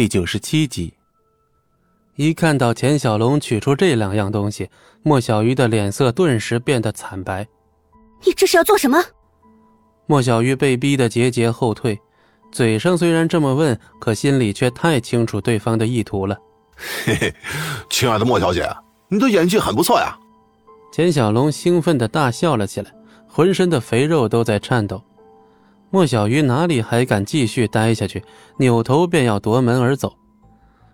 [0.00, 0.94] 第九十七集。
[2.16, 4.66] 一看到钱小龙取出这两样东西，
[5.02, 7.46] 莫小鱼的脸色顿时变得惨白。
[8.24, 8.98] 你这是要做什么？
[10.06, 12.00] 莫小鱼被逼得节节后退，
[12.50, 16.34] 嘴上虽然这么问，可心里却太清楚对方的意图了。
[17.04, 17.34] 嘿嘿，
[17.90, 18.66] 亲爱的莫小姐，
[19.08, 20.18] 你的演技很不错呀！
[20.90, 22.90] 钱小龙兴奋地大笑了起来，
[23.28, 25.04] 浑身的肥肉都在颤抖。
[25.90, 28.22] 莫小鱼哪里还敢继续待下去，
[28.58, 30.16] 扭头便要夺门而走。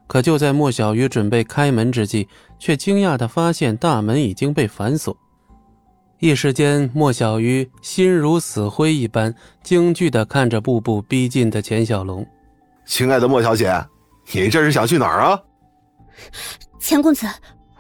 [0.07, 2.29] 可就在莫小鱼准备开门之际，
[2.59, 5.17] 却惊讶地发现大门已经被反锁。
[6.19, 12.27] 一时间，莫小鱼心如死灰一般，惊惧地看着步步逼近的钱小龙。
[12.87, 13.85] 亲爱的莫小姐，
[14.33, 15.39] 你这是想去哪儿啊？
[16.81, 17.27] 钱公子，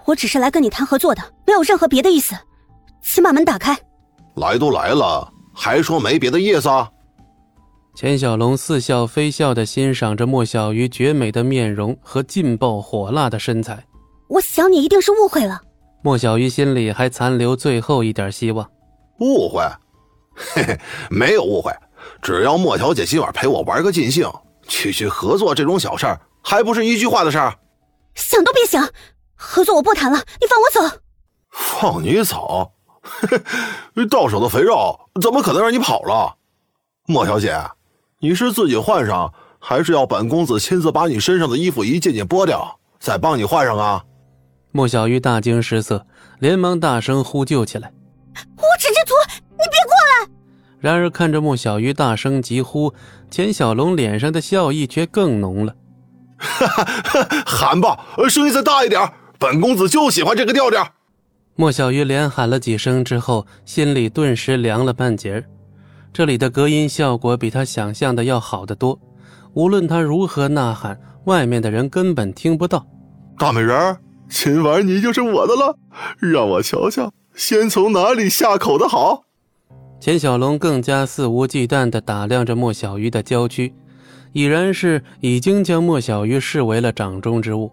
[0.04, 2.34] 我只是来跟你谈合作的，没有任何别的意思，
[3.00, 3.74] 请把门打开。
[4.34, 6.68] 来都来了，还说没别的意思？
[7.96, 13.82] 钱小龙似笑非笑地欣赏着莫小鱼绝美的面容和劲爆火辣的身材。
[14.28, 15.62] 我想你一定是误会了。
[16.02, 18.70] 莫小鱼心里还残留最后一点希望。
[19.20, 19.62] 误会？
[20.34, 21.72] 嘿嘿，没有误会。
[22.20, 24.30] 只要莫小姐今晚陪我玩个尽兴，
[24.68, 27.54] 区区合作这种小事儿，还不是一句话的事儿？
[28.14, 28.86] 想都别想，
[29.34, 30.98] 合作我不谈了，你放我走。
[31.50, 32.72] 放你走？
[33.00, 33.40] 嘿
[33.94, 36.36] 嘿，到手的肥肉怎么可能让你跑了？
[37.06, 37.58] 莫小姐。
[38.18, 44.02] 你是自己换上，还是要本公子亲自把你身上的衣服一件件剥掉，再帮你换上啊？
[44.72, 46.06] 莫小鱼大惊失色，
[46.38, 47.92] 连忙大声呼救起来
[48.56, 49.12] ：“无耻之徒，
[49.50, 50.32] 你别过来！”
[50.80, 52.94] 然而看着莫小鱼大声疾呼，
[53.30, 55.74] 钱小龙脸上的笑意却更浓了
[56.38, 60.88] ：“哈哈，喊吧，声音再大一点，本公子就喜欢这个调调。”
[61.54, 65.44] 莫小鱼连喊了几声之后，心里顿时凉了半截儿。
[66.16, 68.98] 这里的隔音效果比他想象的要好得多，
[69.52, 72.86] 无论他如何呐喊，外面的人根本听不到。
[73.36, 75.76] 大美人，今晚你就是我的了，
[76.18, 79.24] 让我瞧瞧，先从哪里下口的好。
[80.00, 83.74] 钱小龙更加肆无忌惮地打量着莫小鱼的娇躯，
[84.32, 87.70] 已然是已经将莫小鱼视为了掌中之物。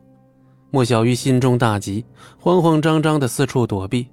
[0.70, 2.04] 莫小鱼心中大急，
[2.38, 4.08] 慌慌张张地四处躲避，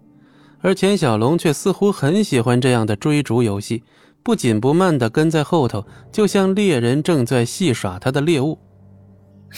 [0.60, 3.82] 而钱小龙却似乎很喜欢这样的追逐游戏。
[4.22, 8.58] 不紧不慢地跟在后头，就像猎人正在戏耍他的猎物。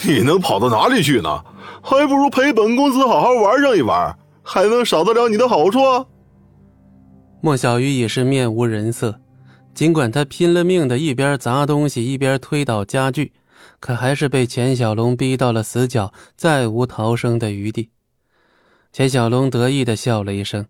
[0.05, 1.43] 你能跑到哪里去呢？
[1.81, 5.79] 还不如陪本公子好好玩上一玩，还能少得了你的好处。
[7.41, 9.19] 莫小鱼也是面无人色，
[9.73, 13.33] 尽管他拼了命的一边砸东西一边推倒家具，
[13.79, 17.89] 可还是被钱小龙逼到了死角，再无逃生的余地。
[18.93, 20.65] 钱小龙得意的笑了一声，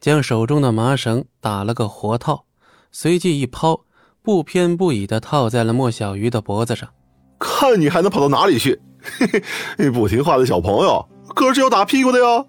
[0.00, 2.44] 将手中的麻绳打了个活套。
[2.90, 3.84] 随即一抛，
[4.22, 6.88] 不偏不倚的套在了莫小鱼的脖子上。
[7.38, 8.80] 看你还能跑到哪里去？
[9.00, 9.42] 嘿
[9.76, 12.46] 嘿，不听话的小朋友可是要打屁股的哟！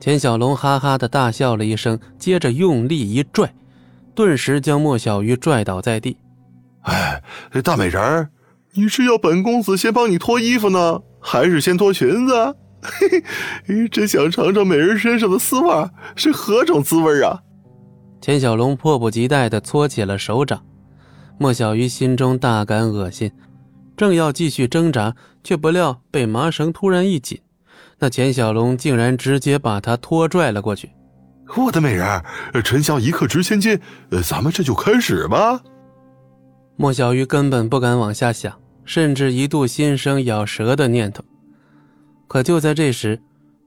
[0.00, 3.54] 钱小龙哈哈的大笑了一声，接着用力一拽，
[4.14, 6.16] 顿时将莫小鱼拽倒在地。
[6.80, 7.22] 哎，
[7.62, 8.30] 大美人儿，
[8.72, 12.56] 你是要本公子先帮你脱衣服呢，还是先脱裙子？
[12.82, 13.22] 嘿
[13.64, 17.40] 嘿，真想尝尝美人身上的丝袜是何种滋味啊！
[18.22, 20.64] 钱小龙迫不及待地搓起了手掌，
[21.38, 23.32] 莫小鱼心中大感恶心，
[23.96, 27.40] 正要继续挣扎，却不料被麻绳突然一紧，
[27.98, 30.88] 那钱小龙竟然直接把他拖拽了过去。
[31.56, 32.22] 我的美人，
[32.62, 33.76] 沉香一刻值千金，
[34.22, 35.60] 咱们这就开始吧。
[36.76, 41.24] 莫小鱼根本不敢往下想，甚至一度心生咬舌的念头。
[42.28, 43.20] 可就在这时，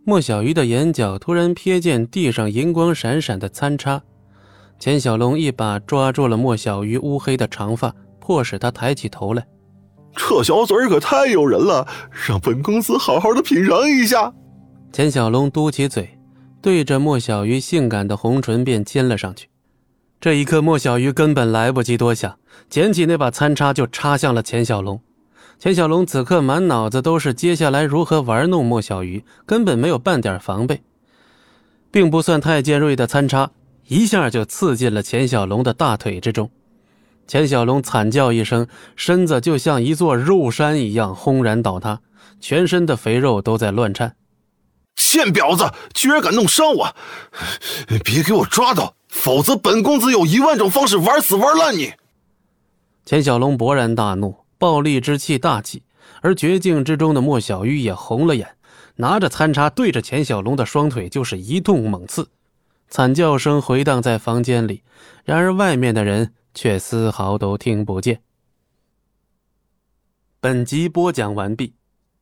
[0.06, 4.02] 莫小鱼的眼角突然瞥见地上银光闪闪的参差。
[4.78, 9.46] 钱小龙一把抓住了莫小鱼乌黑的长发，迫使他抬起头来。
[10.16, 11.88] 这小嘴可太诱人了，
[12.28, 14.32] 让本公子好好的品尝一下。
[14.92, 16.18] 钱小龙嘟起嘴，
[16.62, 19.50] 对着莫小鱼性感的红唇便亲了上去。
[20.22, 22.38] 这一刻，莫小鱼根本来不及多想，
[22.70, 25.00] 捡起那把餐叉就插向了钱小龙。
[25.60, 30.82] 钱小龙此刻满脑子都是接下来如何玩弄莫小鱼，根本没有半点防备，
[31.92, 33.52] 并不算太尖锐的餐叉。
[33.88, 36.50] 一下就刺进了钱小龙的大腿之中，
[37.28, 42.02] 钱小龙惨叫一声，身子就像一座肉山一样轰然倒塌，
[42.40, 44.16] 全身的肥肉都在乱颤。
[44.96, 46.96] 贱婊子，居然敢弄伤我！
[48.04, 51.94] 别给我抓到，否则本公子有一万种方式玩死玩烂你！
[53.06, 55.84] 钱小龙勃然大怒，暴戾之气大起，
[56.22, 58.56] 而绝境之中的莫小鱼也红了眼，
[58.96, 62.28] 拿着餐叉对着钱小龙的双腿就是一通猛刺。
[62.90, 64.84] 惨叫声回荡在房间里，
[65.24, 68.22] 然而外面的人却丝毫都听不见。
[70.40, 71.74] 本集播讲完毕。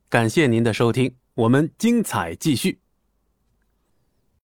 [0.09, 2.82] 感谢您的收听，我们精彩继续。